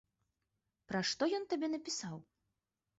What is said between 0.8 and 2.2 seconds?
Пра што ён табе напісаў?